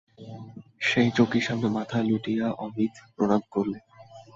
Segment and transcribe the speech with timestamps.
[0.81, 3.77] সেই চৌকির সামনে মাথা লুটিয়ে অমিত প্রণাম করলে।